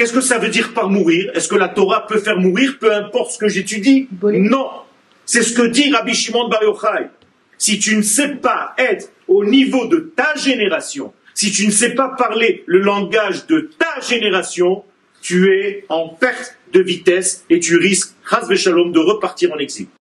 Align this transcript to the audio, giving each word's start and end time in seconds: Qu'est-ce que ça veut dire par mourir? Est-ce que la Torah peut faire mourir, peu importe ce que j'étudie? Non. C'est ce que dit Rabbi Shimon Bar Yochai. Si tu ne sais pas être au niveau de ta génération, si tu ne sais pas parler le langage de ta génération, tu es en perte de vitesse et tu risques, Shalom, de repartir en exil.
Qu'est-ce 0.00 0.14
que 0.14 0.22
ça 0.22 0.38
veut 0.38 0.48
dire 0.48 0.72
par 0.72 0.88
mourir? 0.88 1.30
Est-ce 1.34 1.46
que 1.46 1.56
la 1.56 1.68
Torah 1.68 2.06
peut 2.06 2.18
faire 2.20 2.38
mourir, 2.38 2.78
peu 2.80 2.90
importe 2.90 3.32
ce 3.32 3.38
que 3.38 3.48
j'étudie? 3.48 4.08
Non. 4.22 4.70
C'est 5.26 5.42
ce 5.42 5.52
que 5.52 5.66
dit 5.66 5.92
Rabbi 5.92 6.14
Shimon 6.14 6.48
Bar 6.48 6.62
Yochai. 6.62 7.10
Si 7.58 7.78
tu 7.78 7.94
ne 7.94 8.00
sais 8.00 8.36
pas 8.36 8.72
être 8.78 9.12
au 9.28 9.44
niveau 9.44 9.88
de 9.88 10.10
ta 10.16 10.34
génération, 10.36 11.12
si 11.34 11.52
tu 11.52 11.66
ne 11.66 11.70
sais 11.70 11.90
pas 11.90 12.14
parler 12.16 12.64
le 12.64 12.78
langage 12.78 13.46
de 13.46 13.68
ta 13.78 14.00
génération, 14.00 14.84
tu 15.20 15.52
es 15.52 15.84
en 15.90 16.08
perte 16.08 16.56
de 16.72 16.80
vitesse 16.80 17.44
et 17.50 17.60
tu 17.60 17.76
risques, 17.76 18.14
Shalom, 18.54 18.92
de 18.92 19.00
repartir 19.00 19.52
en 19.52 19.58
exil. 19.58 19.88